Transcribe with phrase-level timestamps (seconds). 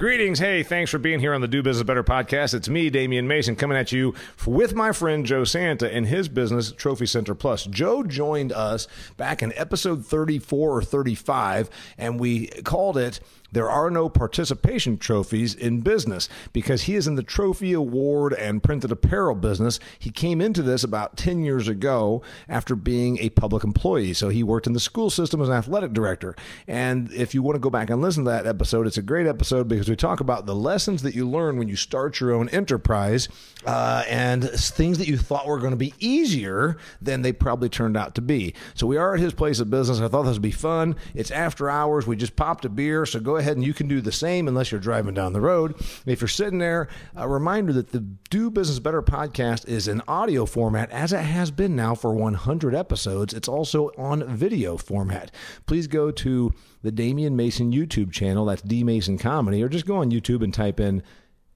[0.00, 0.38] Greetings.
[0.38, 2.54] Hey, thanks for being here on the Do Business Better podcast.
[2.54, 4.14] It's me, Damian Mason, coming at you
[4.46, 7.66] with my friend Joe Santa and his business, Trophy Center Plus.
[7.66, 11.68] Joe joined us back in episode 34 or 35,
[11.98, 13.20] and we called it
[13.52, 18.62] there are no participation trophies in business because he is in the trophy award and
[18.62, 19.80] printed apparel business.
[19.98, 24.12] He came into this about 10 years ago after being a public employee.
[24.14, 26.36] So he worked in the school system as an athletic director.
[26.66, 29.26] And if you want to go back and listen to that episode, it's a great
[29.26, 32.48] episode because we talk about the lessons that you learn when you start your own
[32.50, 33.28] enterprise
[33.66, 37.96] uh, and things that you thought were going to be easier than they probably turned
[37.96, 38.54] out to be.
[38.74, 40.00] So we are at his place of business.
[40.00, 40.96] I thought this would be fun.
[41.14, 42.06] It's after hours.
[42.06, 43.04] We just popped a beer.
[43.06, 45.74] So go ahead and you can do the same unless you're driving down the road.
[46.06, 50.46] If you're sitting there, a reminder that the Do Business Better podcast is in audio
[50.46, 53.34] format as it has been now for 100 episodes.
[53.34, 55.32] It's also on video format.
[55.66, 56.52] Please go to
[56.82, 58.44] the Damian Mason YouTube channel.
[58.44, 61.02] That's D Mason Comedy, or just go on YouTube and type in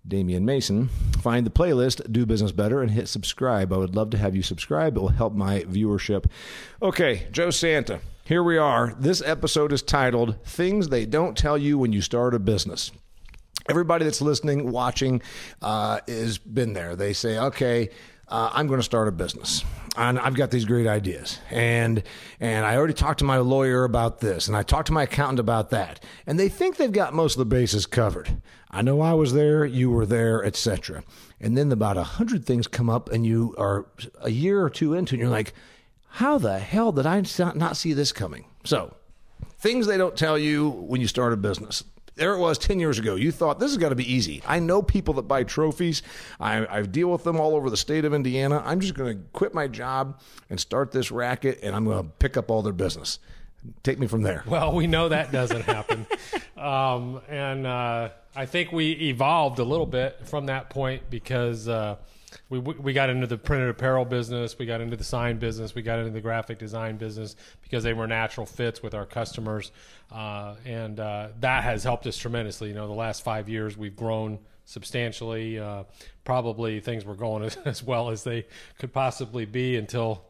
[0.06, 0.88] Damian Mason.
[1.20, 3.72] Find the playlist, Do Business Better, and hit subscribe.
[3.72, 4.96] I would love to have you subscribe.
[4.96, 6.26] It will help my viewership.
[6.82, 8.00] Okay, Joe Santa.
[8.26, 8.94] Here we are.
[8.98, 12.90] This episode is titled Things They Don't Tell You When You Start a Business.
[13.68, 15.20] Everybody that's listening, watching,
[15.60, 16.96] uh, has been there.
[16.96, 17.90] They say, okay,
[18.28, 19.62] uh, I'm going to start a business.
[19.98, 21.38] And I've got these great ideas.
[21.50, 22.02] And
[22.40, 25.38] and I already talked to my lawyer about this, and I talked to my accountant
[25.38, 26.02] about that.
[26.26, 28.40] And they think they've got most of the bases covered.
[28.70, 31.04] I know I was there, you were there, etc.
[31.42, 33.84] And then about a hundred things come up, and you are
[34.22, 35.52] a year or two into, it, and you're like,
[36.14, 37.24] how the hell did I
[37.56, 38.44] not see this coming?
[38.62, 38.94] So,
[39.58, 41.82] things they don't tell you when you start a business.
[42.14, 43.16] There it was 10 years ago.
[43.16, 44.40] You thought this has got to be easy.
[44.46, 46.02] I know people that buy trophies.
[46.38, 48.62] I, I deal with them all over the state of Indiana.
[48.64, 52.08] I'm just going to quit my job and start this racket, and I'm going to
[52.20, 53.18] pick up all their business.
[53.82, 54.44] Take me from there.
[54.46, 56.06] Well, we know that doesn't happen.
[56.56, 61.66] um, and uh, I think we evolved a little bit from that point because.
[61.66, 61.96] Uh,
[62.58, 65.82] we we got into the printed apparel business, we got into the sign business, we
[65.82, 69.72] got into the graphic design business because they were natural fits with our customers,
[70.12, 72.68] uh, and uh, that has helped us tremendously.
[72.68, 75.58] You know, the last five years we've grown substantially.
[75.58, 75.84] Uh,
[76.24, 78.46] probably things were going as, as well as they
[78.78, 80.24] could possibly be until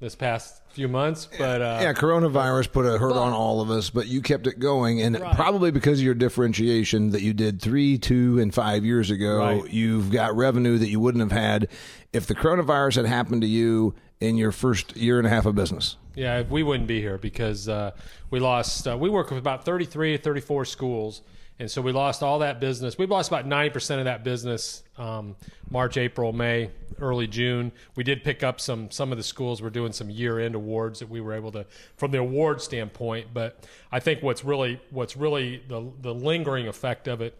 [0.00, 1.28] this past few months.
[1.38, 4.46] But uh, yeah, coronavirus put a hurt but, on all of us, but you kept
[4.46, 5.34] it going, and right.
[5.34, 9.70] probably because of your differentiation that you did three, two, and five years ago, right.
[9.70, 11.68] you've got revenue that you wouldn't have had
[12.12, 15.54] if the coronavirus had happened to you in your first year and a half of
[15.54, 15.96] business.
[16.14, 17.92] Yeah, we wouldn't be here because uh,
[18.30, 18.88] we lost.
[18.88, 21.22] Uh, we work with about 33, 34 schools
[21.60, 22.96] and so we lost all that business.
[22.96, 25.34] We lost about 90% of that business um,
[25.70, 26.70] March, April, May,
[27.00, 27.72] early June.
[27.96, 30.54] We did pick up some, some of the schools we were doing some year end
[30.54, 33.28] awards that we were able to, from the award standpoint.
[33.34, 37.36] But I think what's really, what's really the, the lingering effect of it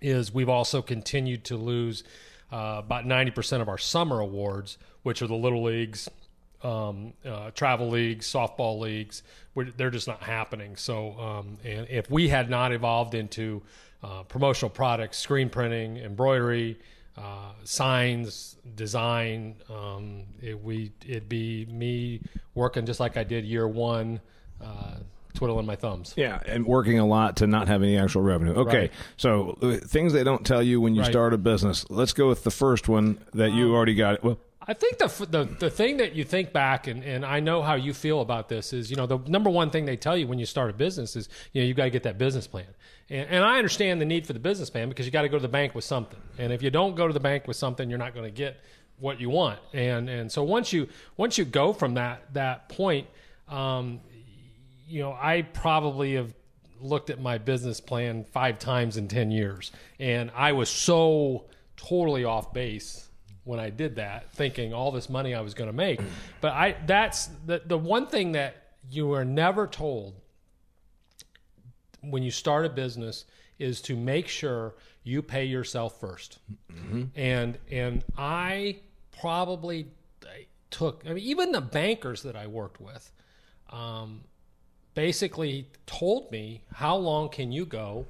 [0.00, 2.04] is we've also continued to lose
[2.52, 6.08] uh, about 90% of our summer awards, which are the little leagues,
[6.64, 9.22] um, uh, travel leagues, softball leagues.
[9.76, 10.76] they're just not happening.
[10.76, 13.62] So, um, and if we had not evolved into
[14.02, 16.78] uh, promotional products, screen printing, embroidery,
[17.16, 22.20] uh, signs, design, um, it, we it'd be me
[22.54, 24.20] working just like I did year one.
[24.60, 24.96] Uh,
[25.34, 26.14] twiddling my thumbs.
[26.16, 28.54] Yeah, and working a lot to not have any actual revenue.
[28.54, 28.92] Okay, right.
[29.16, 31.10] so uh, things they don't tell you when you right.
[31.10, 31.84] start a business.
[31.90, 34.22] Let's go with the first one that you um, already got.
[34.22, 37.62] Well, I think the, the the thing that you think back, and, and I know
[37.62, 40.26] how you feel about this, is you know the number one thing they tell you
[40.26, 42.66] when you start a business is you know you got to get that business plan,
[43.10, 45.36] and, and I understand the need for the business plan because you got to go
[45.36, 47.90] to the bank with something, and if you don't go to the bank with something,
[47.90, 48.58] you're not going to get
[48.98, 50.88] what you want, and and so once you
[51.18, 53.06] once you go from that that point,
[53.48, 54.00] um,
[54.88, 56.34] you know I probably have
[56.80, 61.44] looked at my business plan five times in ten years, and I was so
[61.76, 63.10] totally off base
[63.44, 66.00] when I did that, thinking all this money I was going to make.
[66.40, 68.56] But I that's the the one thing that
[68.90, 70.14] you are never told
[72.02, 73.24] when you start a business
[73.58, 74.74] is to make sure
[75.04, 76.38] you pay yourself 1st
[76.70, 77.02] mm-hmm.
[77.14, 78.80] And and I
[79.20, 79.86] probably
[80.70, 83.10] took I mean even the bankers that I worked with
[83.70, 84.20] um,
[84.94, 88.06] basically told me how long can you go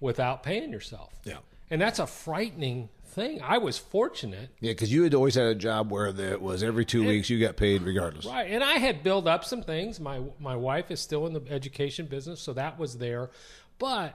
[0.00, 1.12] without paying yourself.
[1.24, 1.38] Yeah.
[1.70, 3.40] And that's a frightening thing.
[3.42, 4.50] I was fortunate.
[4.60, 7.40] Yeah, because you had always had a job where it was every two weeks you
[7.40, 8.26] got paid regardless.
[8.26, 8.50] Right.
[8.50, 10.00] And I had built up some things.
[10.00, 13.30] My my wife is still in the education business, so that was there.
[13.78, 14.14] But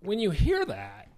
[0.00, 1.08] when you hear that,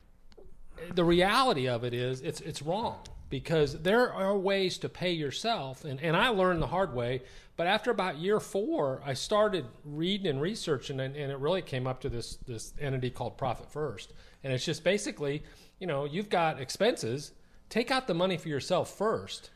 [0.94, 2.98] the reality of it is it's it's wrong
[3.30, 7.22] because there are ways to pay yourself and, and I learned the hard way.
[7.56, 11.86] But after about year four, I started reading and researching and, and it really came
[11.86, 14.12] up to this this entity called Profit First.
[14.44, 15.42] And it's just basically,
[15.78, 17.32] you know, you've got expenses,
[17.68, 19.50] take out the money for yourself first,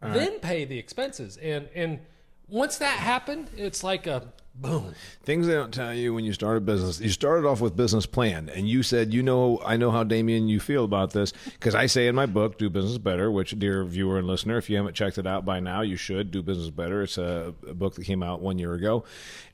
[0.00, 1.36] then pay the expenses.
[1.36, 2.00] And and
[2.48, 4.94] once that happened, it's like a boom.
[5.22, 7.00] Things they don't tell you when you start a business.
[7.00, 10.48] You started off with business plan, and you said, "You know, I know how Damian
[10.48, 13.84] you feel about this because I say in my book, Do Business Better." Which, dear
[13.84, 16.30] viewer and listener, if you haven't checked it out by now, you should.
[16.30, 17.02] Do Business Better.
[17.02, 19.04] It's a, a book that came out one year ago.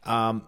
[0.05, 0.43] Um,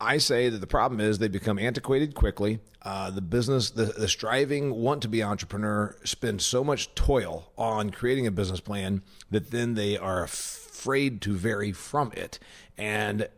[0.00, 2.60] I say that the problem is they become antiquated quickly.
[2.80, 7.90] Uh, the business, the, the striving, want to be entrepreneur, spend so much toil on
[7.90, 12.38] creating a business plan that then they are afraid to vary from it.
[12.78, 13.28] And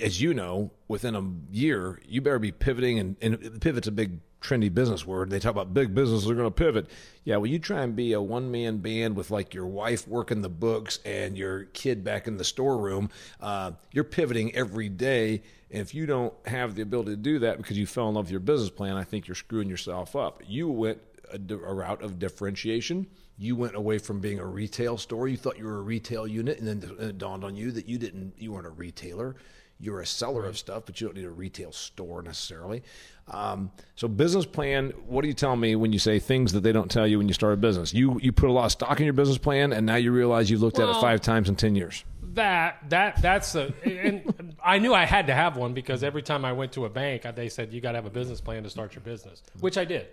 [0.00, 4.20] as you know, within a year, you better be pivoting, and, and pivot's a big
[4.40, 5.30] trendy business word.
[5.30, 6.88] They talk about big businesses are going to pivot.
[7.24, 10.42] Yeah, when you try and be a one man band with like your wife working
[10.42, 13.10] the books and your kid back in the storeroom,
[13.40, 15.42] uh, you're pivoting every day.
[15.70, 18.26] And if you don't have the ability to do that because you fell in love
[18.26, 20.42] with your business plan, I think you're screwing yourself up.
[20.46, 21.00] You went
[21.32, 23.08] a, a route of differentiation.
[23.38, 25.28] You went away from being a retail store.
[25.28, 27.98] You thought you were a retail unit, and then it dawned on you that you
[27.98, 28.34] didn't.
[28.38, 29.36] You weren't a retailer
[29.78, 32.82] you're a seller of stuff, but you don't need a retail store necessarily.
[33.28, 34.90] Um, so, business plan.
[35.06, 37.28] What do you tell me when you say things that they don't tell you when
[37.28, 37.92] you start a business?
[37.92, 40.50] You you put a lot of stock in your business plan, and now you realize
[40.50, 42.04] you've looked Well- at it five times in ten years.
[42.34, 46.44] That that that's a and I knew I had to have one because every time
[46.44, 48.70] I went to a bank, they said you got to have a business plan to
[48.70, 50.06] start your business, which I did.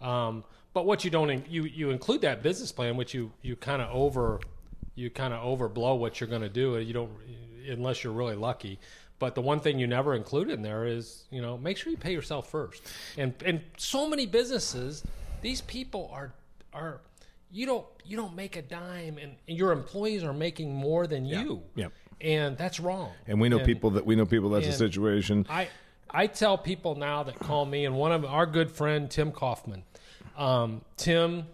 [0.00, 0.42] Um,
[0.74, 3.80] but what you don't in- you you include that business plan, which you you kind
[3.80, 4.40] of over
[4.96, 6.78] you kind of overblow what you're going to do.
[6.78, 7.10] You don't
[7.68, 8.78] unless you're really lucky.
[9.18, 11.96] But the one thing you never include in there is you know make sure you
[11.98, 12.82] pay yourself first.
[13.16, 15.02] And and so many businesses,
[15.42, 16.32] these people are
[16.72, 17.00] are
[17.50, 21.24] you don't you don't make a dime and, and your employees are making more than
[21.24, 21.92] you Yep.
[22.20, 25.46] and that's wrong And we know people that we know people that's a situation.
[25.48, 25.68] i
[26.10, 29.82] i tell people now that call me and one of our good friend tim kaufman
[30.36, 31.46] um, tim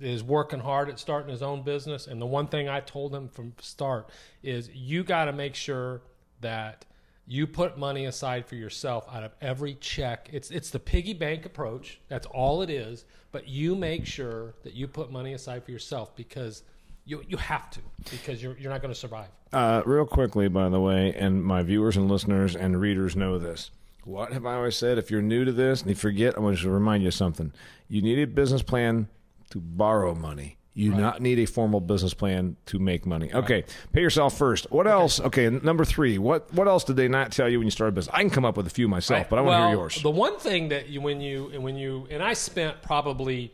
[0.00, 3.28] is working hard at starting his own business and the one thing i told him
[3.28, 4.08] from start
[4.42, 6.00] is you got to make sure
[6.40, 6.86] that
[7.26, 11.46] you put money aside for yourself out of every check it's it's the piggy bank
[11.46, 15.70] approach that's all it is but you make sure that you put money aside for
[15.70, 16.62] yourself because
[17.06, 17.80] you you have to
[18.10, 21.62] because you're you're not going to survive Uh, real quickly, by the way, and my
[21.62, 23.70] viewers and listeners and readers know this.
[24.04, 24.98] What have I always said?
[24.98, 27.52] If you're new to this and you forget, I want to remind you of something.
[27.88, 29.08] You need a business plan
[29.50, 30.56] to borrow money.
[30.74, 33.32] You do not need a formal business plan to make money.
[33.32, 34.66] Okay, pay yourself first.
[34.70, 35.20] What else?
[35.20, 36.18] Okay, number three.
[36.18, 38.12] What what else did they not tell you when you started business?
[38.12, 39.30] I can come up with a few myself, Right.
[39.30, 40.02] but I want to well, hear yours.
[40.02, 43.52] The one thing that you when you and when you and I spent probably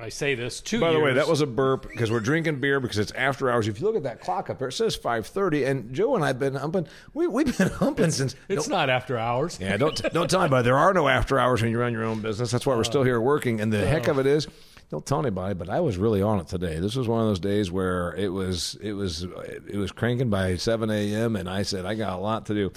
[0.00, 0.80] I say this two.
[0.80, 3.66] By the way, that was a burp because we're drinking beer because it's after hours.
[3.66, 6.24] If you look at that clock up there, it says five thirty, and Joe and
[6.24, 6.86] I've been humping.
[7.14, 8.36] We we've been humping since.
[8.48, 9.58] It's not after hours.
[9.60, 10.64] Yeah, don't don't tell anybody.
[10.64, 12.50] There are no after hours when you run your own business.
[12.50, 13.60] That's why we're uh, still here working.
[13.60, 14.46] And the heck of it is,
[14.90, 15.54] don't tell anybody.
[15.54, 16.78] But I was really on it today.
[16.78, 19.24] This was one of those days where it was it was
[19.66, 21.36] it was cranking by seven a.m.
[21.36, 22.72] And I said I got a lot to do.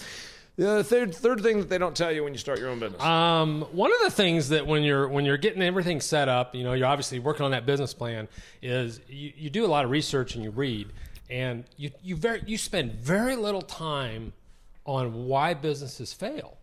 [0.57, 3.01] The third third thing that they don't tell you when you start your own business.
[3.01, 6.63] Um, one of the things that when you're when you're getting everything set up, you
[6.63, 8.27] know, you're obviously working on that business plan.
[8.62, 10.89] Is you, you do a lot of research and you read,
[11.29, 14.33] and you you very you spend very little time
[14.86, 16.57] on why businesses fail.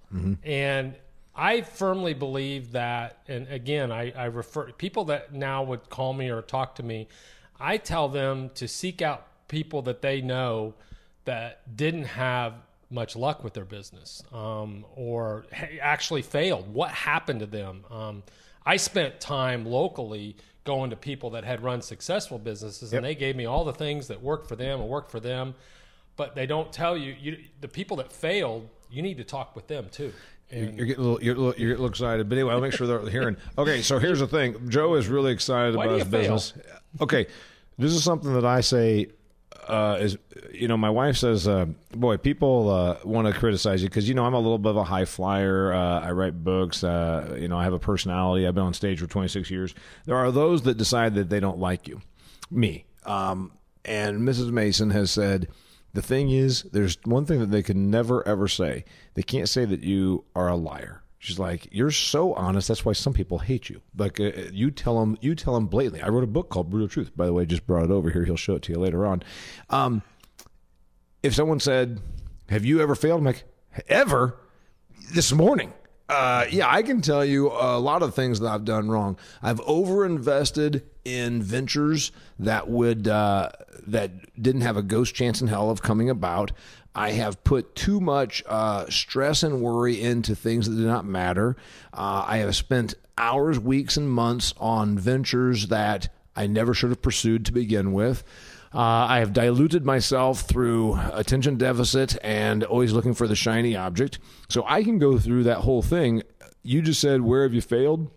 [0.44, 0.94] And
[1.38, 3.18] I firmly believe that.
[3.28, 7.06] And again, I, I refer people that now would call me or talk to me.
[7.60, 10.74] I tell them to seek out people that they know
[11.24, 12.54] that didn't have
[12.90, 15.46] much luck with their business um, or
[15.80, 16.74] actually failed.
[16.74, 17.84] What happened to them?
[17.88, 18.22] Um,
[18.66, 23.36] I spent time locally going to people that had run successful businesses, and they gave
[23.36, 25.54] me all the things that worked for them and worked for them.
[26.16, 28.68] But they don't tell you, you the people that failed.
[28.90, 30.12] You need to talk with them too.
[30.50, 32.72] And You're getting a little, you're, you're getting a little excited, but anyway, I'll make
[32.72, 33.36] sure they're hearing.
[33.58, 36.20] Okay, so here's the thing: Joe is really excited Why about his fail?
[36.20, 36.54] business.
[37.02, 37.26] Okay,
[37.76, 39.08] this is something that I say
[39.66, 40.16] uh, is,
[40.50, 44.14] you know, my wife says, uh, "Boy, people uh, want to criticize you because you
[44.14, 45.74] know I'm a little bit of a high flyer.
[45.74, 46.82] Uh, I write books.
[46.82, 48.46] Uh, you know, I have a personality.
[48.46, 49.74] I've been on stage for 26 years.
[50.06, 52.00] There are those that decide that they don't like you,
[52.50, 52.86] me.
[53.04, 53.52] Um,
[53.84, 54.50] and Mrs.
[54.50, 55.48] Mason has said."
[55.94, 58.84] The thing is, there's one thing that they can never ever say.
[59.14, 61.02] They can't say that you are a liar.
[61.18, 62.68] She's like, "You're so honest.
[62.68, 63.80] That's why some people hate you.
[63.96, 66.88] Like uh, you tell them, you tell them blatantly." I wrote a book called Brutal
[66.88, 67.16] Truth.
[67.16, 68.24] By the way, just brought it over here.
[68.24, 69.22] He'll show it to you later on.
[69.70, 70.02] Um,
[71.22, 72.00] if someone said,
[72.50, 73.44] "Have you ever failed?" I'm like,
[73.88, 74.38] "Ever?"
[75.12, 75.72] This morning.
[76.08, 79.18] Uh, yeah, I can tell you a lot of things that I've done wrong.
[79.42, 83.50] I've overinvested in ventures that would uh,
[83.86, 86.52] that didn't have a ghost chance in hell of coming about.
[86.94, 91.56] I have put too much uh, stress and worry into things that do not matter.
[91.92, 97.02] Uh, I have spent hours, weeks, and months on ventures that I never should have
[97.02, 98.24] pursued to begin with.
[98.74, 104.18] Uh, I have diluted myself through attention deficit and always looking for the shiny object.
[104.48, 106.22] So I can go through that whole thing.
[106.62, 108.10] You just said, Where have you failed?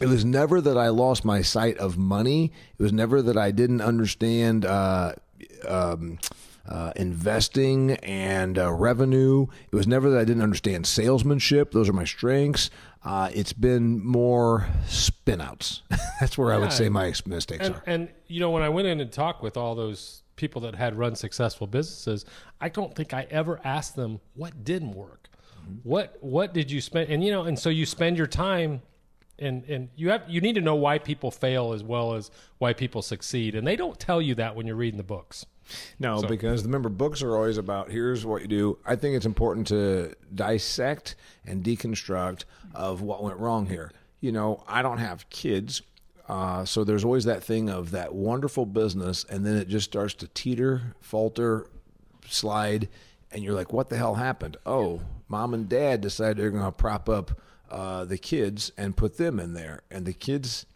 [0.00, 2.52] It was never that I lost my sight of money.
[2.78, 5.14] It was never that I didn't understand uh,
[5.66, 6.18] um,
[6.68, 9.46] uh, investing and uh, revenue.
[9.70, 11.72] It was never that I didn't understand salesmanship.
[11.72, 12.70] Those are my strengths.
[13.06, 15.82] Uh, it's been more spinouts.
[16.20, 17.82] That's where I would say my mistakes And, are.
[17.86, 20.98] and you know, when I went in and talked with all those people that had
[20.98, 22.24] run successful businesses,
[22.60, 25.28] I don't think I ever asked them what didn't work.
[25.82, 27.10] What what did you spend?
[27.10, 28.82] And you know, and so you spend your time,
[29.38, 32.72] and and you have you need to know why people fail as well as why
[32.72, 35.44] people succeed, and they don't tell you that when you're reading the books.
[35.98, 38.78] No, because remember, books are always about here's what you do.
[38.84, 42.44] I think it's important to dissect and deconstruct
[42.74, 43.90] of what went wrong here.
[44.20, 45.82] You know, I don't have kids.
[46.28, 50.14] Uh, so there's always that thing of that wonderful business, and then it just starts
[50.14, 51.66] to teeter, falter,
[52.28, 52.88] slide,
[53.30, 56.72] and you're like, "What the hell happened?" Oh, mom and dad decided they're going to
[56.72, 60.66] prop up uh, the kids and put them in there, and the kids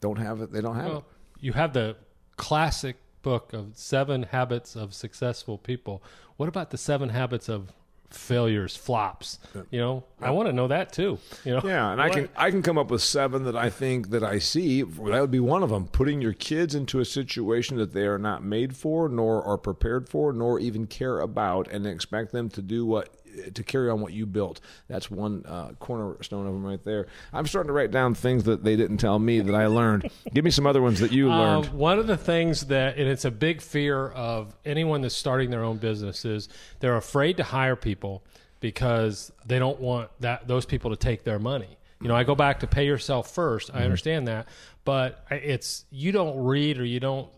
[0.00, 0.52] don't have it.
[0.52, 1.04] They don't have it.
[1.40, 1.96] You have the
[2.36, 6.02] classic book of Seven Habits of Successful People.
[6.36, 7.72] What about the Seven Habits of
[8.08, 9.38] Failures, flops?
[9.70, 11.18] You know, I want to know that too.
[11.44, 14.10] You know, Yeah, and I can I can come up with seven that I think
[14.10, 14.82] that I see.
[14.82, 15.86] That would be one of them.
[15.86, 20.08] Putting your kids into a situation that they are not made for, nor are prepared
[20.08, 23.14] for, nor even care about, and expect them to do what
[23.54, 24.60] to carry on what you built.
[24.88, 27.06] That's one uh, cornerstone of them right there.
[27.32, 30.10] I'm starting to write down things that they didn't tell me that I learned.
[30.34, 31.72] Give me some other ones that you Uh, learned.
[31.72, 35.64] one of the things that, and it's a big fear of anyone that's starting their
[35.64, 36.48] own business, is
[36.80, 38.22] they're afraid to hire people
[38.60, 41.76] because they don't want that those people to take their money.
[42.02, 44.48] You know, I go back to pay yourself 1st I understand that,
[44.84, 47.28] but it's you don't read or you don't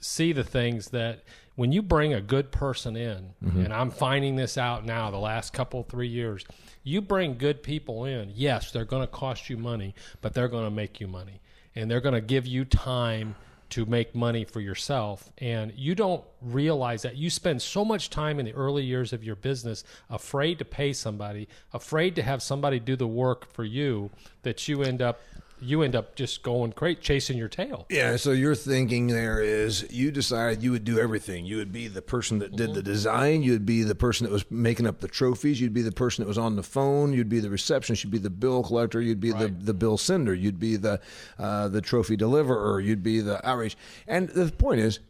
[0.00, 1.22] see the things that
[1.56, 3.64] when you bring a good person in, mm-hmm.
[3.64, 6.44] and I'm finding this out now the last couple three years,
[6.84, 8.30] you bring good people in.
[8.34, 11.40] Yes, they're going to cost you money, but they're going to make you money,
[11.74, 13.34] and they're going to give you time
[13.68, 15.32] to make money for yourself.
[15.38, 19.24] And you don't realize that you spend so much time in the early years of
[19.24, 24.10] your business afraid to pay somebody, afraid to have somebody do the work for you,
[24.42, 25.20] that you end up
[25.60, 27.86] you end up just going crazy, chasing your tail.
[27.88, 31.44] Yeah, so your thinking there is you decided you would do everything.
[31.44, 34.44] You would be the person that did the design, you'd be the person that was
[34.50, 37.40] making up the trophies, you'd be the person that was on the phone, you'd be
[37.40, 40.76] the receptionist, you'd be the bill collector, you'd be the, the bill sender, you'd be
[40.76, 41.00] the
[41.38, 43.76] uh, the trophy deliverer, you'd be the outreach.
[44.06, 45.00] And the point is,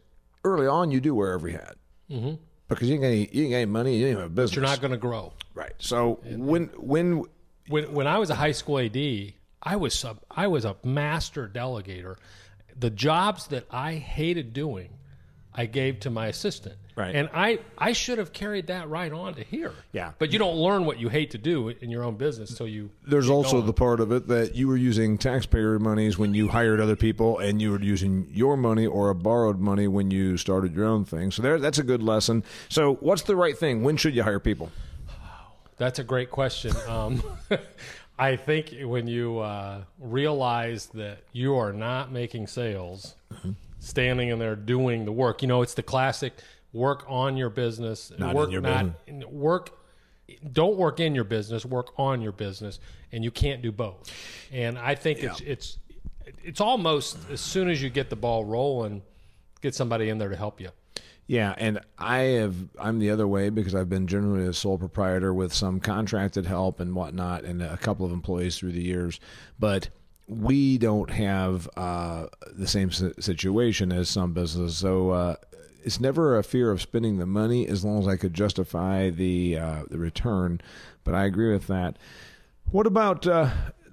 [0.43, 1.75] early on, you do wear every hat.
[2.09, 2.35] Mm-hmm.
[2.67, 4.55] Because you ain't any, you ain't any money, you ain't have a business.
[4.55, 5.33] You're not going to grow.
[5.53, 5.73] right.
[5.79, 7.23] So when when
[7.69, 8.95] when when I was a high school AD,
[9.67, 12.15] I was sub, I was a master delegator.
[12.79, 14.87] The jobs that I hated doing,
[15.53, 16.75] I gave to my assistant.
[16.95, 17.13] Right.
[17.13, 19.73] And I I should have carried that right on to here.
[19.91, 20.13] Yeah.
[20.19, 22.91] But you don't learn what you hate to do in your own business till you.
[23.05, 23.65] There's also going.
[23.65, 27.37] the part of it that you were using taxpayer monies when you hired other people,
[27.37, 31.03] and you were using your money or a borrowed money when you started your own
[31.03, 31.29] thing.
[31.31, 32.45] So there, that's a good lesson.
[32.69, 33.83] So what's the right thing?
[33.83, 34.71] When should you hire people?
[35.75, 36.73] That's a great question.
[36.87, 37.21] Um,
[38.19, 43.51] I think when you uh, realize that you are not making sales, Mm-hmm.
[43.79, 46.33] standing in there doing the work, you know, it's the classic
[46.73, 48.85] work on your business, Not in work your not
[49.31, 49.77] work.
[50.51, 52.79] Don't work in your business, work on your business,
[53.11, 54.11] and you can't do both.
[54.51, 55.77] And I think it's it's
[56.43, 59.01] it's almost as soon as you get the ball rolling,
[59.61, 60.69] get somebody in there to help you.
[61.27, 65.33] Yeah, and I have I'm the other way because I've been generally a sole proprietor
[65.33, 69.19] with some contracted help and whatnot, and a couple of employees through the years.
[69.59, 69.89] But
[70.27, 75.35] we don't have uh, the same situation as some businesses, so uh,
[75.83, 79.57] it's never a fear of spending the money as long as I could justify the
[79.57, 80.61] uh, the return.
[81.03, 81.97] But I agree with that.
[82.71, 83.49] What about uh,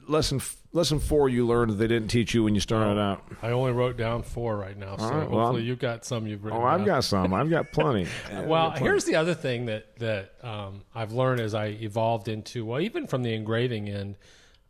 [0.07, 0.41] lesson
[0.75, 3.25] lesson four you learned that they didn't teach you when you started out?
[3.43, 6.45] I only wrote down four right now, so right, well, hopefully you've got some you've
[6.45, 6.61] written.
[6.61, 6.87] Oh, I've down.
[6.87, 7.33] got some.
[7.33, 8.07] I've got plenty.
[8.45, 12.81] Well, here's the other thing that that um, I've learned as I evolved into well,
[12.81, 14.17] even from the engraving end,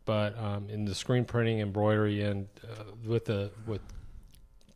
[0.05, 3.81] but um, in the screen printing, embroidery, and uh, with the with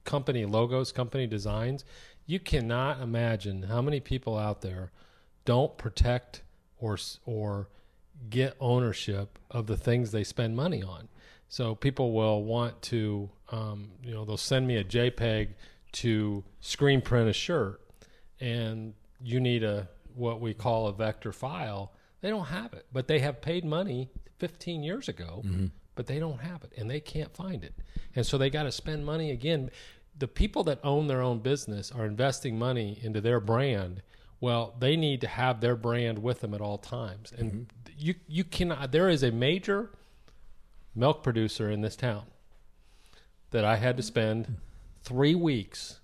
[0.04, 1.86] company logos, company designs,
[2.26, 4.92] you cannot imagine how many people out there
[5.46, 6.42] don't protect
[6.80, 7.70] or s- or
[8.30, 11.08] get ownership of the things they spend money on.
[11.50, 15.50] So people will want to, um, you know, they'll send me a JPEG
[15.94, 17.82] to screen print a shirt,
[18.40, 21.92] and you need a what we call a vector file.
[22.22, 25.44] They don't have it, but they have paid money 15 years ago,
[25.96, 27.74] but they don't have it, and they can't find it,
[28.16, 29.72] and so they got to spend money again.
[30.18, 34.04] The people that own their own business are investing money into their brand.
[34.42, 38.44] Well, they need to have their brand with them at all times, and you you
[38.44, 38.92] cannot.
[38.92, 39.92] There is a major
[40.96, 42.24] milk producer in this town
[43.52, 44.58] that I had to spend
[45.02, 46.00] three weeks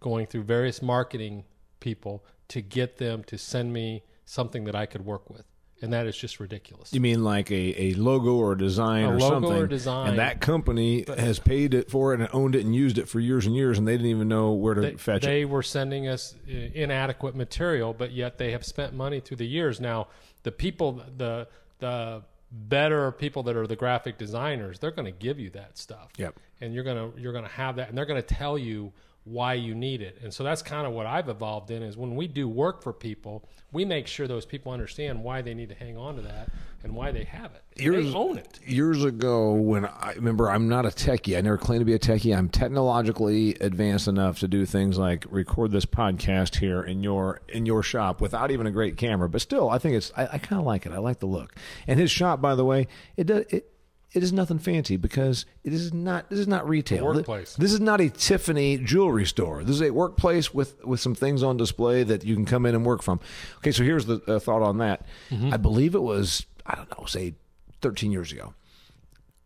[0.00, 1.44] going through various marketing
[1.80, 5.44] people to get them to send me something that I could work with.
[5.82, 6.94] And that is just ridiculous.
[6.94, 9.68] You mean like a, a logo or a design A or logo or something?
[9.68, 10.08] design.
[10.10, 13.20] And that company has paid it for it and owned it and used it for
[13.20, 15.26] years and years, and they didn't even know where to they, fetch it.
[15.26, 19.46] they were sending us uh, inadequate material, but yet they have spent money through the
[19.46, 19.78] years.
[19.80, 20.08] Now,
[20.42, 21.48] the people, the
[21.80, 22.22] the
[22.54, 26.10] better people that are the graphic designers, they're going to give you that stuff.
[26.16, 26.36] Yep.
[26.60, 28.92] And you're gonna you're gonna have that, and they're going to tell you
[29.24, 30.18] why you need it.
[30.22, 32.92] And so that's kind of what I've evolved in is when we do work for
[32.92, 36.50] people, we make sure those people understand why they need to hang on to that
[36.82, 37.62] and why they have it.
[37.80, 38.60] Years- they own it.
[38.66, 41.38] Years ago, when I remember, I'm not a techie.
[41.38, 42.36] I never claimed to be a techie.
[42.36, 47.64] I'm technologically advanced enough to do things like record this podcast here in your in
[47.64, 49.28] your shop without even a great camera.
[49.30, 50.92] But still, I think it's I, I kind of like it.
[50.92, 51.54] I like the look.
[51.86, 53.70] And his shop, by the way, it does it.
[54.14, 56.30] It is nothing fancy because it is not.
[56.30, 57.04] This is not retail.
[57.04, 57.56] workplace.
[57.56, 59.64] This is not a Tiffany jewelry store.
[59.64, 62.74] This is a workplace with with some things on display that you can come in
[62.76, 63.18] and work from.
[63.58, 65.04] Okay, so here's the uh, thought on that.
[65.52, 67.34] I believe it was I don't know, say
[67.82, 68.54] 13 years ago.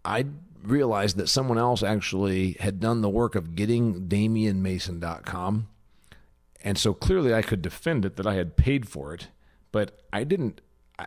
[0.05, 0.27] I
[0.63, 5.69] realized that someone else actually had done the work of getting DamianMason.com.
[6.63, 9.29] And so clearly I could defend it that I had paid for it,
[9.73, 10.61] but I didn't,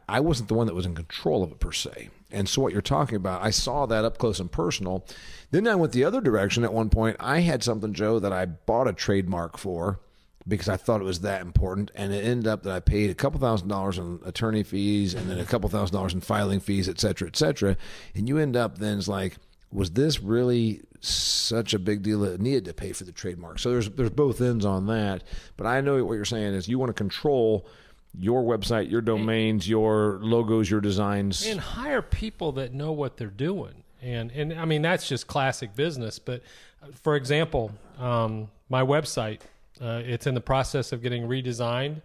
[0.08, 2.10] I- wasn't the one that was in control of it per se.
[2.32, 5.06] And so what you're talking about, I saw that up close and personal.
[5.52, 7.18] Then I went the other direction at one point.
[7.20, 10.00] I had something, Joe, that I bought a trademark for
[10.48, 11.92] because I thought it was that important.
[11.94, 15.30] And it ended up that I paid a couple thousand dollars in attorney fees and
[15.30, 17.76] then a couple thousand dollars in filing fees, et cetera, et cetera.
[18.16, 19.36] And you end up then it's like,
[19.72, 23.60] was this really such a big deal that needed to pay for the trademark?
[23.60, 25.24] So there's there's both ends on that.
[25.58, 27.68] But I know what you're saying is you want to control
[28.18, 31.46] your website, your domains, your logos, your designs.
[31.46, 33.84] and hire people that know what they're doing.
[34.02, 36.20] And and I mean that's just classic business.
[36.20, 36.42] But
[36.82, 39.42] uh, for example, um, my website
[39.80, 42.02] uh, it's in the process of getting redesigned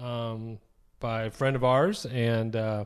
[0.00, 0.58] um,
[1.00, 2.84] by a friend of ours, and uh,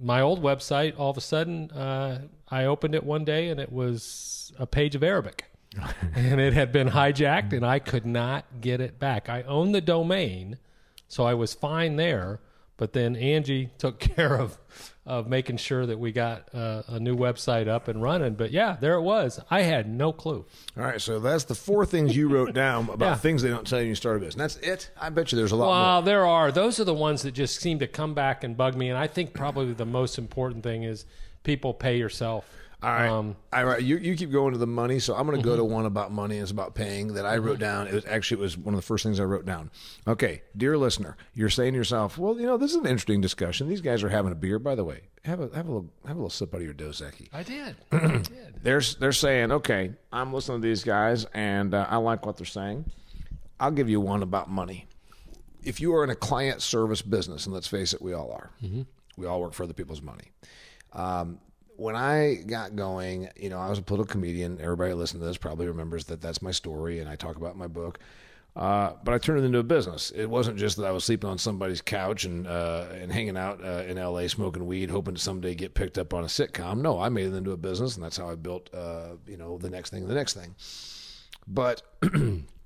[0.00, 3.72] my old website all of a sudden uh, I opened it one day and it
[3.72, 5.44] was a page of Arabic.
[6.14, 9.28] and it had been hijacked and I could not get it back.
[9.28, 10.58] I own the domain,
[11.08, 12.40] so I was fine there.
[12.76, 14.56] But then Angie took care of
[15.04, 18.34] of making sure that we got uh, a new website up and running.
[18.34, 19.40] But yeah, there it was.
[19.50, 20.44] I had no clue.
[20.76, 23.14] All right, so that's the four things you wrote down about Yeah.
[23.16, 24.54] things they don't tell you when you start a business.
[24.56, 24.90] That's it.
[25.00, 26.02] I bet you there's a lot Well, more.
[26.02, 26.52] there are.
[26.52, 28.90] Those are the ones that just seem to come back and bug me.
[28.90, 31.06] And I think probably the most important thing is
[31.42, 32.44] people pay yourself.
[32.80, 33.08] All right.
[33.08, 33.82] Um, All right.
[33.82, 35.00] You, you keep going to the money.
[35.00, 35.72] So I'm going to go to Mm-hmm.
[35.72, 36.36] one about money.
[36.38, 37.88] It's about paying that I wrote down.
[37.88, 39.70] It was actually it was one of the first things I wrote down.
[40.06, 43.68] Okay, dear listener, you're saying to yourself, well, you know, this is an interesting discussion.
[43.68, 44.60] These guys are having a beer.
[44.60, 46.72] By the way, have a have a little have a little sip out of your
[46.72, 47.28] Dos Equis.
[47.32, 47.76] I did.
[47.92, 48.60] I did.
[48.62, 52.46] They're they're saying, okay, I'm listening to these guys, and uh, I like what they're
[52.46, 52.84] saying.
[53.58, 54.86] I'll give you one about money.
[55.64, 58.50] If you are in a client service business, and let's face it, we all are.
[59.16, 60.30] We all work for other people's money.
[60.92, 61.40] Um,
[61.78, 64.60] when I got going, you know, I was a political comedian.
[64.60, 67.68] Everybody listening to this probably remembers that that's my story, and I talk about my
[67.68, 68.00] book.
[68.56, 70.10] Uh, but I turned it into a business.
[70.10, 73.62] It wasn't just that I was sleeping on somebody's couch and uh, and hanging out
[73.64, 74.28] uh, in L.A.
[74.28, 76.78] smoking weed, hoping to someday get picked up on a sitcom.
[76.78, 79.58] No, I made it into a business, and that's how I built, uh, you know,
[79.58, 80.56] the next thing, the next thing.
[81.46, 81.82] But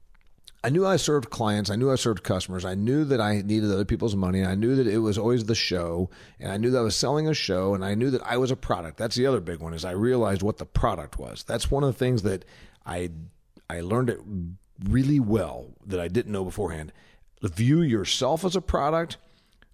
[0.64, 1.70] I knew I served clients.
[1.70, 2.64] I knew I served customers.
[2.64, 4.44] I knew that I needed other people's money.
[4.44, 7.26] I knew that it was always the show, and I knew that I was selling
[7.26, 8.96] a show, and I knew that I was a product.
[8.96, 11.42] That's the other big one is I realized what the product was.
[11.42, 12.44] That's one of the things that
[12.86, 13.10] I
[13.68, 14.20] I learned it
[14.88, 16.92] really well that I didn't know beforehand.
[17.42, 19.16] View yourself as a product,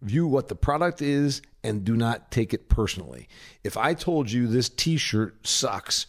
[0.01, 3.29] view what the product is, and do not take it personally.
[3.63, 6.07] If I told you this t shirt sucks,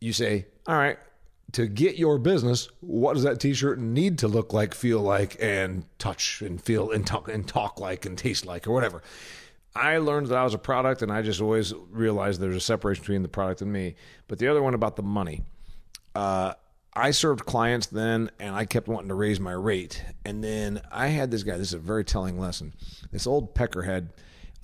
[0.00, 0.98] you say, All right,
[1.52, 5.36] to get your business, what does that t shirt need to look like, feel like,
[5.40, 9.02] and touch and feel and talk and talk like and taste like or whatever?
[9.74, 13.02] I learned that I was a product, and I just always realized there's a separation
[13.02, 13.94] between the product and me.
[14.26, 15.42] But the other one about the money,
[16.14, 16.54] uh,
[16.92, 20.04] I served clients then, and I kept wanting to raise my rate.
[20.24, 21.56] And then I had this guy.
[21.56, 22.74] This is a very telling lesson.
[23.12, 24.08] This old peckerhead.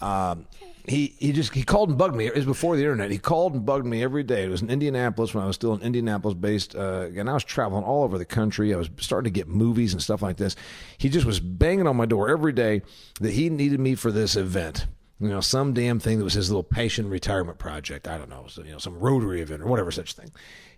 [0.00, 0.46] Um,
[0.87, 2.26] he he just he called and bugged me.
[2.26, 3.11] It was before the internet.
[3.11, 4.44] He called and bugged me every day.
[4.44, 7.44] It was in Indianapolis when I was still in Indianapolis based, uh, and I was
[7.44, 8.72] traveling all over the country.
[8.72, 10.54] I was starting to get movies and stuff like this.
[10.98, 12.82] He just was banging on my door every day
[13.20, 14.87] that he needed me for this event.
[15.18, 18.06] You know, some damn thing that was his little passion retirement project.
[18.06, 20.30] I don't know, so, you know, some Rotary event or whatever such thing.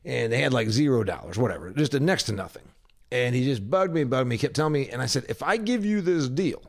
[0.04, 2.62] And they had like zero dollars, whatever, just a next to nothing.
[3.10, 4.90] And he just bugged me, bugged me, kept telling me.
[4.90, 6.62] And I said, if I give you this deal,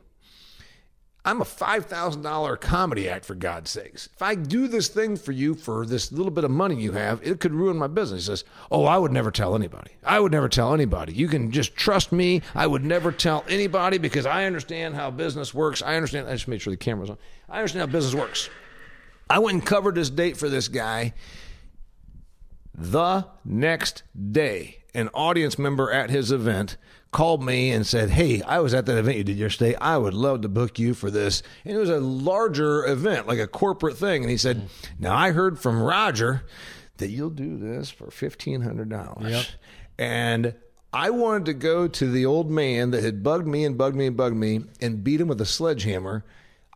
[1.26, 4.08] I'm a $5,000 comedy act, for God's sakes.
[4.14, 7.22] If I do this thing for you for this little bit of money you have,
[7.22, 8.24] it could ruin my business.
[8.24, 9.92] He says, Oh, I would never tell anybody.
[10.04, 11.14] I would never tell anybody.
[11.14, 12.42] You can just trust me.
[12.56, 15.82] I would never tell anybody because I understand how business works.
[15.82, 16.28] I understand.
[16.28, 17.18] I just made sure the camera's on.
[17.50, 18.50] I understand how business works.
[19.30, 21.14] I went and covered this date for this guy.
[22.74, 26.78] The next day, an audience member at his event
[27.12, 29.76] called me and said, Hey, I was at that event you did yesterday.
[29.76, 31.42] I would love to book you for this.
[31.66, 34.24] And it was a larger event, like a corporate thing.
[34.24, 35.04] And he said, mm-hmm.
[35.04, 36.44] Now I heard from Roger
[36.98, 39.30] that you'll do this for $1,500.
[39.30, 39.46] Yep.
[39.98, 40.54] And
[40.94, 44.08] I wanted to go to the old man that had bugged me and bugged me
[44.08, 46.26] and bugged me and beat him with a sledgehammer.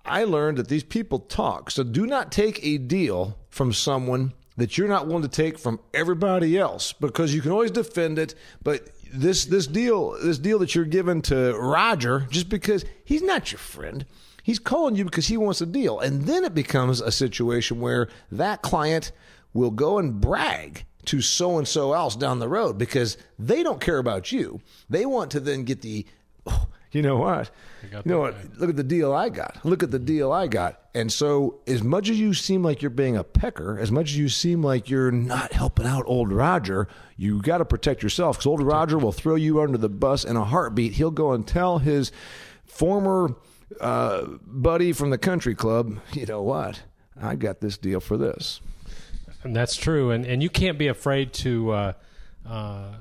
[0.06, 1.72] I learned that these people talk.
[1.72, 5.80] So do not take a deal from someone that you're not willing to take from
[5.94, 8.36] everybody else because you can always defend it.
[8.62, 13.52] But this this deal this deal that you're giving to Roger just because he's not
[13.52, 14.06] your friend.
[14.42, 16.00] He's calling you because he wants a deal.
[16.00, 19.14] And then it becomes a situation where that client
[19.54, 23.80] will go and brag to so and so else down the road because they don't
[23.80, 24.60] care about you.
[24.90, 26.06] They want to then get the
[26.46, 27.50] oh, you know what?
[27.84, 28.36] You know what?
[28.58, 29.58] Look at the deal I got.
[29.64, 30.80] Look at the deal I got.
[30.94, 34.18] And so, as much as you seem like you're being a pecker, as much as
[34.18, 38.46] you seem like you're not helping out old Roger, you got to protect yourself because
[38.46, 40.94] old Roger will throw you under the bus in a heartbeat.
[40.94, 42.12] He'll go and tell his
[42.66, 43.36] former
[43.82, 46.84] uh, buddy from the country club, you know what?
[47.20, 48.62] I got this deal for this.
[49.44, 50.12] And that's true.
[50.12, 51.72] And and you can't be afraid to.
[51.72, 51.94] Uh,
[52.48, 52.94] uh,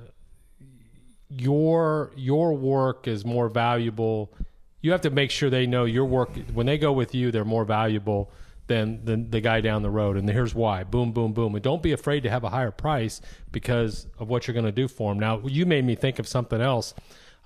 [1.38, 4.32] your your work is more valuable.
[4.80, 7.30] You have to make sure they know your work when they go with you.
[7.30, 8.30] They're more valuable
[8.66, 10.16] than than the guy down the road.
[10.16, 11.54] And here's why: boom, boom, boom.
[11.54, 14.72] And don't be afraid to have a higher price because of what you're going to
[14.72, 15.18] do for them.
[15.20, 16.94] Now, you made me think of something else.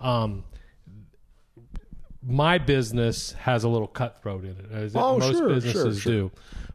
[0.00, 0.44] Um,
[2.22, 6.12] my business has a little cutthroat in it, as Oh, most sure, businesses sure, sure.
[6.12, 6.32] do.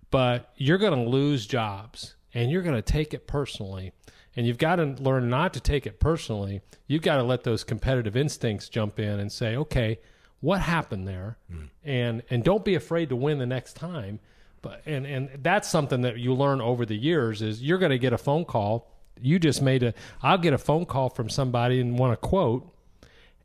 [0.10, 3.92] But you're going to lose jobs, and you're going to take it personally.
[4.36, 6.62] And you've got to learn not to take it personally.
[6.88, 10.00] You've got to let those competitive instincts jump in and say, "Okay,
[10.40, 11.64] what happened there?" Hmm.
[11.84, 14.20] And and don't be afraid to win the next time.
[14.62, 18.00] But and and that's something that you learn over the years is you're going to
[18.00, 18.88] get a phone call.
[19.20, 19.94] You just made a.
[20.22, 22.72] I'll get a phone call from somebody and want a quote,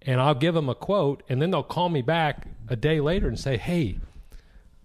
[0.02, 3.28] and I'll give them a quote, and then they'll call me back a day later
[3.28, 3.98] and say, "Hey,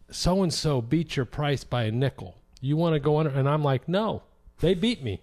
[0.10, 2.38] so and so beat your price by a nickel.
[2.60, 4.24] You want to go under?" And I'm like, "No,
[4.62, 5.22] they beat me.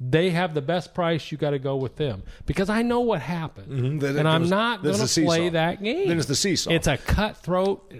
[0.00, 1.30] they have the best price.
[1.30, 4.50] You got to go with them because I know what happened, Then and I'm goes-
[4.50, 6.08] not going to play that game.
[6.08, 6.70] Then it's the seesaw.
[6.72, 7.92] It's a cutthroat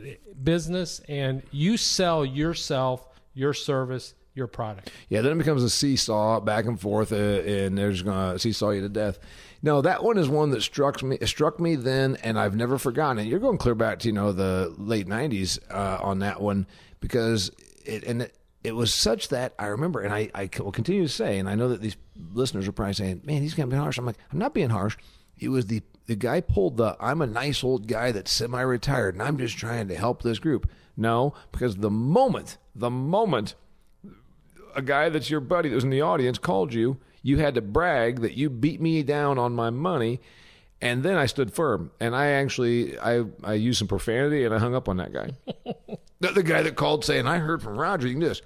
[0.43, 4.91] business, and you sell yourself, your service, your product.
[5.09, 8.39] Yeah, then it becomes a seesaw back and forth, uh, and they're just going to
[8.39, 9.19] seesaw you to death.
[9.65, 13.19] No, that one is one that struck me struck me then, and I've never forgotten
[13.21, 13.27] it.
[13.29, 16.67] You're going clear back to you know the late '90s uh, on that one
[17.01, 17.51] because
[17.85, 21.09] it and it, it was such that I remember, and I, I will continue to
[21.09, 21.97] say, and I know that these
[22.33, 24.71] listeners are probably saying, "Man, he's going to be harsh." I'm like, I'm not being
[24.71, 24.97] harsh.
[25.39, 29.15] It was the the guy pulled the I'm a nice old guy that's semi retired,
[29.15, 30.71] and I'm just trying to help this group.
[30.97, 33.55] No, because the moment, the moment
[34.75, 37.61] a guy that's your buddy that was in the audience called you, you had to
[37.61, 40.21] brag that you beat me down on my money.
[40.83, 44.59] And then I stood firm, and I actually I I used some profanity, and I
[44.59, 45.31] hung up on that guy.
[46.21, 48.43] the, the guy that called saying, "I heard from Roger, you can do this."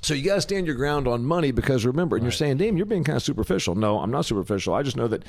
[0.00, 2.76] So you got to stand your ground on money because remember, and you're saying, "Damn,
[2.76, 4.74] you're being kind of superficial." No, I'm not superficial.
[4.74, 5.24] I just know that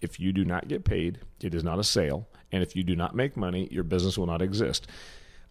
[0.00, 2.96] if you do not get paid, it is not a sale, and if you do
[2.96, 4.88] not make money, your business will not exist.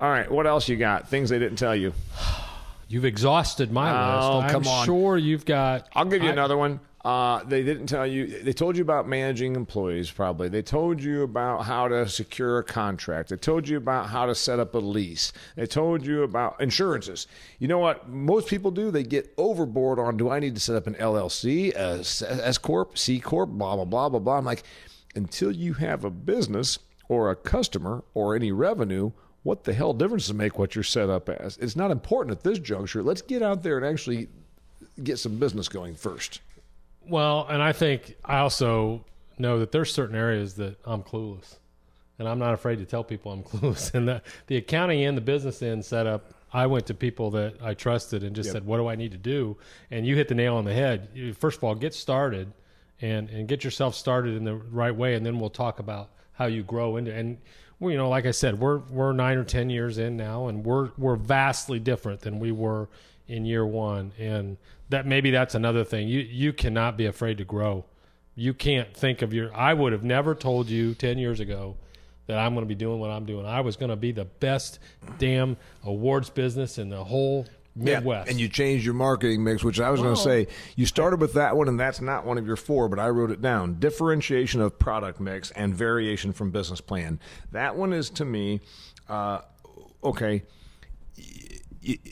[0.02, 1.08] All right, what else you got?
[1.08, 1.94] Things they didn't tell you.
[2.90, 4.46] You've exhausted my Oh, list.
[4.46, 4.86] I'm come on.
[4.86, 5.88] sure you've got.
[5.94, 6.80] I'll give you I- another one.
[7.06, 8.42] Uh, they didn't tell you.
[8.44, 10.50] They told you about managing employees, probably.
[10.50, 13.30] They told you about how to secure a contract.
[13.30, 15.32] They told you about how to set up a lease.
[15.56, 17.28] They told you about insurances.
[17.58, 18.92] You know what most people do?
[18.92, 22.98] They get overboard on do I need to set up an LLC, a S corp,
[22.98, 24.38] C corp, blah blah blah blah blah.
[24.38, 24.64] I'm like,
[25.16, 29.12] until you have a business or a customer or any revenue,
[29.44, 31.56] what the hell difference does it make what you're set up as?
[31.58, 33.02] It's not important at this juncture.
[33.02, 34.28] Let's get out there and actually
[35.02, 36.42] get some business going first.
[37.10, 39.04] Well, and I think I also
[39.38, 41.58] know that there's certain areas that I'm clueless,
[42.20, 43.94] and I'm not afraid to tell people I'm clueless.
[43.94, 47.74] And the the accounting end, the business end setup, I went to people that I
[47.74, 48.54] trusted and just yep.
[48.54, 49.58] said, "What do I need to do?"
[49.90, 51.36] And you hit the nail on the head.
[51.38, 52.54] First of all, get started,
[53.02, 56.46] and and get yourself started in the right way, and then we'll talk about how
[56.46, 57.38] you grow into and.
[57.82, 60.66] Well, you know, like I said, we're we're nine or ten years in now, and
[60.66, 62.90] we're we're vastly different than we were
[63.30, 64.12] in year one.
[64.20, 64.58] And
[64.90, 66.08] that maybe that's another thing.
[66.08, 67.86] You you cannot be afraid to grow.
[68.36, 69.56] You can't think of your.
[69.56, 71.78] I would have never told you ten years ago
[72.28, 73.46] that I'm going to be doing what I'm doing.
[73.46, 74.80] I was going to be the best
[75.18, 78.28] damn awards business in the whole Midwest.
[78.28, 80.48] Yeah, and you changed your marketing mix, which I was going to say.
[80.76, 83.32] You started with that one, and that's not one of your four, but I wrote
[83.32, 83.80] it down.
[83.80, 87.20] Differentiation of product mix and variation from business plan.
[87.52, 88.62] That one is to me,
[89.08, 89.42] uh,
[90.04, 90.44] okay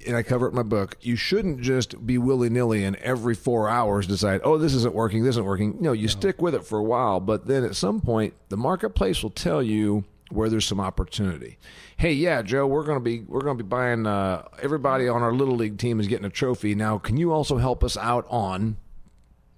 [0.06, 3.36] and I cover it in my book, you shouldn't just be willy nilly and every
[3.36, 5.78] four hours decide, oh, this isn't working, this isn't working.
[5.80, 6.12] No, you no.
[6.12, 9.62] stick with it for a while, but then at some point, the marketplace will tell
[9.62, 11.58] you where there's some opportunity.
[11.98, 14.06] Hey, yeah, Joe, we're gonna be we're gonna be buying.
[14.06, 16.76] Uh, everybody on our little league team is getting a trophy.
[16.76, 18.78] Now, can you also help us out on?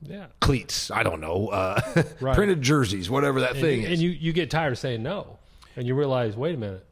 [0.01, 0.27] Yeah.
[0.39, 0.91] Cleats.
[0.91, 1.47] I don't know.
[1.47, 2.35] Uh, right.
[2.35, 3.91] printed jerseys, whatever that and thing is.
[3.91, 5.39] And you, you get tired of saying no.
[5.75, 6.85] And you realize, wait a minute,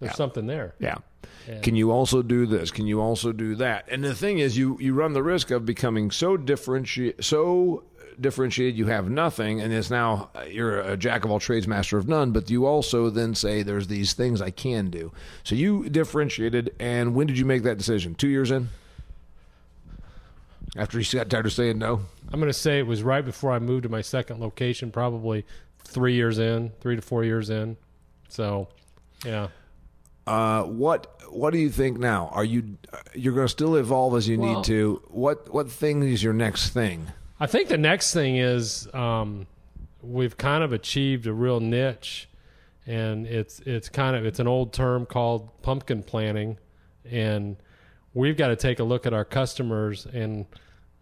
[0.00, 0.16] there's yeah.
[0.16, 0.74] something there.
[0.78, 0.96] Yeah.
[1.48, 1.60] Yeah.
[1.60, 2.70] Can you also do this?
[2.70, 3.86] Can you also do that?
[3.90, 7.84] And the thing is, you you run the risk of becoming so differentiated, so
[8.20, 11.98] differentiated you have nothing, and it's now uh, you're a jack of all trades, master
[11.98, 12.32] of none.
[12.32, 15.12] But you also then say there's these things I can do.
[15.42, 18.14] So you differentiated, and when did you make that decision?
[18.14, 18.68] Two years in.
[20.76, 22.00] After you got tired of saying no,
[22.32, 25.44] I'm going to say it was right before I moved to my second location, probably
[25.84, 27.76] three years in, three to four years in.
[28.28, 28.68] So,
[29.24, 29.48] yeah.
[30.26, 32.30] Uh, what what do you think now?
[32.32, 32.78] Are you
[33.14, 35.02] you're going to still evolve as you well, need to?
[35.08, 37.08] What what thing is your next thing?
[37.40, 39.46] I think the next thing is um,
[40.02, 42.28] we've kind of achieved a real niche,
[42.86, 46.58] and it's it's kind of it's an old term called pumpkin planning,
[47.04, 47.56] and
[48.14, 50.46] we've got to take a look at our customers and.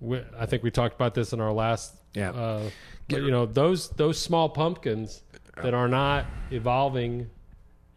[0.00, 1.94] We, I think we talked about this in our last.
[2.14, 2.32] Yeah.
[2.32, 2.70] Uh,
[3.08, 5.22] but, you know those those small pumpkins
[5.62, 7.30] that are not evolving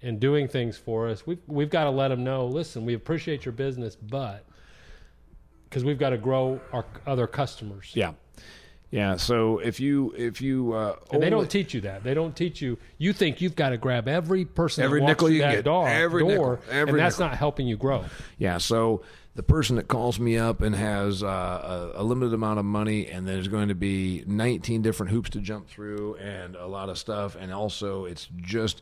[0.01, 2.45] and doing things for us, we've we've got to let them know.
[2.45, 4.45] Listen, we appreciate your business, but
[5.69, 7.91] because we've got to grow our other customers.
[7.93, 8.13] Yeah.
[8.91, 12.33] Yeah, so if you if you uh, and they don't teach you that they don't
[12.33, 12.77] teach you.
[12.97, 16.61] You think you've got to grab every person every nickel you get door, every door,
[16.61, 17.29] nickel, every and that's nickel.
[17.31, 18.05] not helping you grow.
[18.37, 19.01] Yeah, so
[19.35, 23.07] the person that calls me up and has uh, a, a, limited amount of money
[23.07, 26.97] and there's going to be 19 different hoops to jump through and a lot of
[26.97, 28.81] stuff and also it's just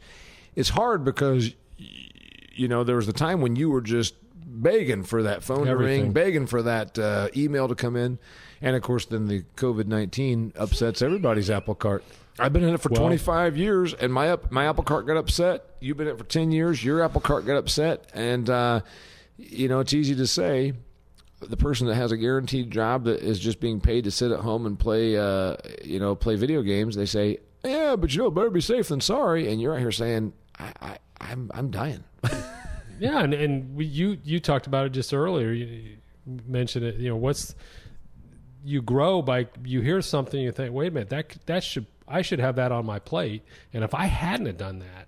[0.56, 5.24] it's hard because you know there was a time when you were just begging for
[5.24, 6.00] that phone Everything.
[6.00, 8.20] to ring, begging for that uh, email to come in,
[8.62, 12.04] and of course then the COVID nineteen upsets everybody's apple cart.
[12.40, 15.18] I've been in it for well, 25 years, and my up, my apple cart got
[15.18, 15.76] upset.
[15.80, 16.84] You've been in it for 10 years.
[16.84, 18.82] Your apple cart got upset, and uh,
[19.38, 20.74] you know it's easy to say.
[21.42, 24.40] The person that has a guaranteed job that is just being paid to sit at
[24.40, 26.96] home and play, uh, you know, play video games.
[26.96, 29.92] They say, "Yeah, but you know, better be safe than sorry." And you're out here
[29.92, 32.04] saying, I, I I'm I'm dying.
[33.00, 35.52] yeah, and and we, you you talked about it just earlier.
[35.52, 35.98] You
[36.48, 36.96] mentioned it.
[36.96, 37.56] You know, what's
[38.64, 42.22] you grow by you hear something you think, wait a minute, that that should I
[42.22, 43.44] should have that on my plate.
[43.74, 45.08] And if I hadn't have done that,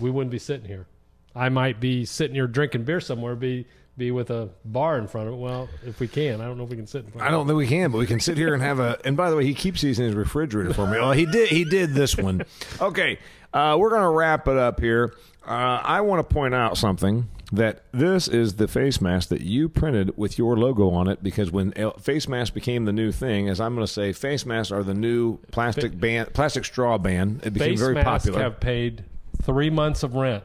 [0.00, 0.86] we wouldn't be sitting here.
[1.34, 5.28] I might be sitting here drinking beer somewhere, be be with a bar in front
[5.28, 5.36] of it.
[5.36, 7.04] Well, if we can, I don't know if we can sit.
[7.04, 8.98] in front I don't think we can, but we can sit here and have a.
[9.04, 10.98] And by the way, he keeps these in his refrigerator for me.
[10.98, 11.48] Well, he did.
[11.48, 12.42] He did this one.
[12.80, 13.18] Okay,
[13.54, 15.14] uh, we're going to wrap it up here.
[15.46, 19.68] Uh, I want to point out something that this is the face mask that you
[19.68, 23.60] printed with your logo on it because when face masks became the new thing, as
[23.60, 27.40] I'm going to say, face masks are the new plastic band, plastic straw ban.
[27.44, 28.42] It became face very masks popular.
[28.42, 29.04] Have paid
[29.42, 30.42] three months of rent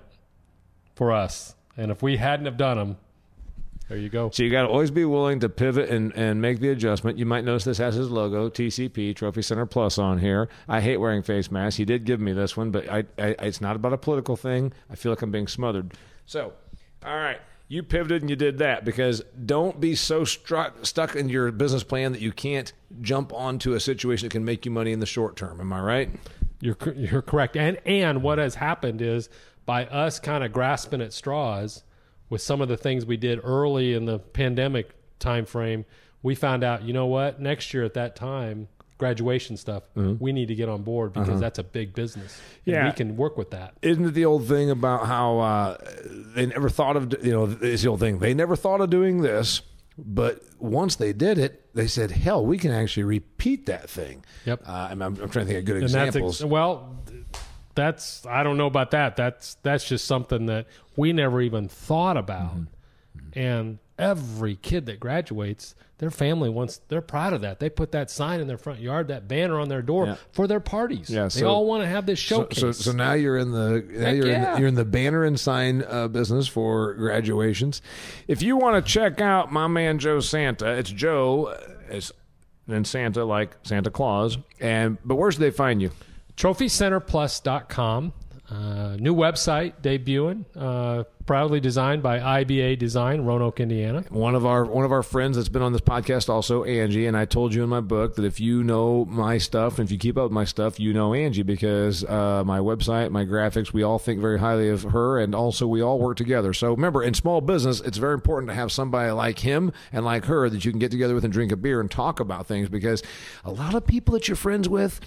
[0.95, 2.97] for us, and if we hadn't have done them,
[3.89, 4.29] there you go.
[4.31, 7.17] So you got to always be willing to pivot and, and make the adjustment.
[7.17, 10.47] You might notice this has his logo, TCP, Trophy Center Plus, on here.
[10.67, 11.77] I hate wearing face masks.
[11.77, 14.73] He did give me this one, but I, I, it's not about a political thing.
[14.91, 15.95] I feel like I'm being smothered.
[16.27, 16.53] So,
[17.03, 17.39] all right.
[17.67, 21.83] you pivoted and you did that because don't be so struck, stuck in your business
[21.83, 22.71] plan that you can't
[23.01, 25.59] jump onto a situation that can make you money in the short term.
[25.59, 26.09] Am I right?
[26.61, 27.55] You're you're correct.
[27.57, 29.29] And and what has happened is
[29.65, 31.83] by us kind of grasping at straws
[32.29, 35.85] with some of the things we did early in the pandemic time frame,
[36.21, 38.67] we found out, you know what, next year at that time,
[38.99, 40.23] graduation stuff, mm-hmm.
[40.23, 41.39] we need to get on board because uh-huh.
[41.39, 42.39] that's a big business.
[42.65, 43.73] yeah, we can work with that.
[43.81, 45.77] Isn't it the old thing about how uh,
[46.35, 49.21] they never thought of you know it's the old thing they never thought of doing
[49.21, 49.61] this,
[49.97, 54.63] but once they did it, they said, "Hell, we can actually repeat that thing." Yep.
[54.67, 56.41] Uh, I'm, I'm, trying to think of good and examples.
[56.41, 57.01] Ex- well,
[57.75, 59.15] that's I don't know about that.
[59.15, 63.39] That's that's just something that we never even thought about, mm-hmm.
[63.39, 67.59] and every kid that graduates, their family wants they're proud of that.
[67.59, 70.15] They put that sign in their front yard, that banner on their door yeah.
[70.31, 71.09] for their parties.
[71.09, 72.59] Yeah, so, they all want to have this showcase.
[72.59, 74.35] So, so, so now you're in the now you're, yeah.
[74.35, 77.81] in the, you're in the banner and sign uh, business for graduations.
[78.27, 81.55] If you want to check out my man Joe Santa, it's Joe
[81.89, 82.13] as
[82.67, 84.37] and Santa like Santa Claus.
[84.59, 85.91] And but where should they find you?
[86.39, 88.13] TrophyCenterPlus.com.
[88.49, 90.45] Uh, new website debuting.
[90.55, 94.03] Uh, proudly designed by IBA Design, Roanoke, Indiana.
[94.09, 97.15] One of our one of our friends that's been on this podcast also, Angie, and
[97.15, 99.99] I told you in my book that if you know my stuff and if you
[99.99, 103.83] keep up with my stuff, you know Angie because uh, my website, my graphics, we
[103.83, 106.51] all think very highly of her, and also we all work together.
[106.51, 110.25] So remember, in small business, it's very important to have somebody like him and like
[110.25, 112.69] her that you can get together with and drink a beer and talk about things
[112.69, 113.03] because
[113.45, 114.99] a lot of people that you're friends with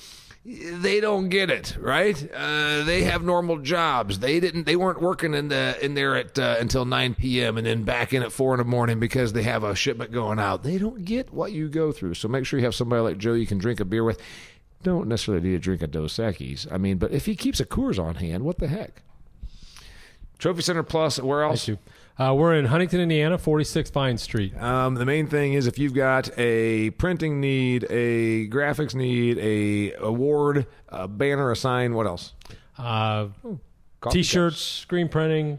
[0.45, 5.35] they don't get it right uh, they have normal jobs they didn't they weren't working
[5.35, 8.55] in the in there at uh, until 9 p.m and then back in at 4
[8.55, 11.69] in the morning because they have a shipment going out they don't get what you
[11.69, 14.03] go through so make sure you have somebody like joe you can drink a beer
[14.03, 14.21] with
[14.83, 16.67] don't necessarily need to drink a Dos Equis.
[16.71, 19.03] I mean, but if he keeps a Coors on hand, what the heck?
[20.39, 21.71] Trophy Center Plus, where else?
[22.19, 24.57] Uh, we're in Huntington, Indiana, 46 Vine Street.
[24.61, 29.95] Um, the main thing is if you've got a printing need, a graphics need, a
[29.95, 32.35] award, a banner, a sign, what else?
[32.77, 33.29] Uh,
[34.11, 35.59] T-shirts, screen printing,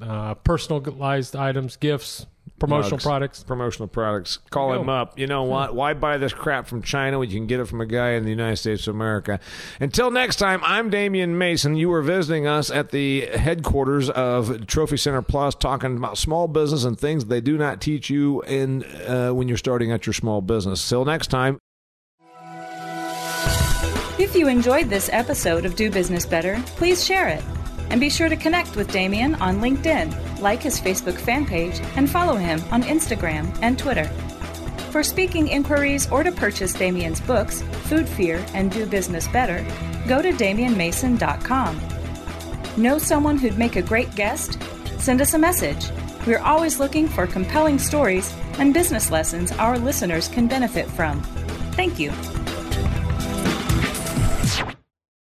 [0.00, 2.26] uh, personalized items, gifts,
[2.58, 3.42] promotional Mugs, products.
[3.42, 4.38] Promotional products.
[4.50, 5.18] Call him up.
[5.18, 5.74] You know what?
[5.74, 8.24] Why buy this crap from China when you can get it from a guy in
[8.24, 9.40] the United States of America?
[9.80, 11.76] Until next time, I'm Damian Mason.
[11.76, 16.84] You were visiting us at the headquarters of Trophy Center Plus, talking about small business
[16.84, 20.40] and things they do not teach you in uh, when you're starting at your small
[20.40, 20.88] business.
[20.88, 21.58] Till next time.
[24.18, 27.42] If you enjoyed this episode of Do Business Better, please share it.
[27.90, 32.10] And be sure to connect with Damian on LinkedIn, like his Facebook fan page, and
[32.10, 34.04] follow him on Instagram and Twitter.
[34.90, 39.64] For speaking inquiries or to purchase Damian's books, Food Fear and Do Business Better,
[40.06, 41.80] go to DamianMason.com.
[42.76, 44.58] Know someone who'd make a great guest?
[44.98, 45.90] Send us a message.
[46.26, 51.22] We're always looking for compelling stories and business lessons our listeners can benefit from.
[51.72, 52.12] Thank you.